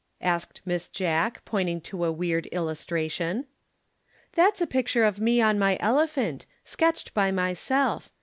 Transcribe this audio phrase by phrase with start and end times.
[0.23, 3.45] asked Miss Jack, pointing to a weird illustration.
[4.33, 8.11] "That's a picture of me on my elephant, sketched by myself.